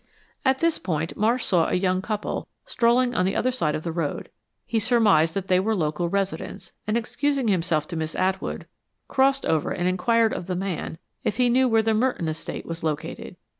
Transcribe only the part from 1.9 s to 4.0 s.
couple, strolling on the other side of the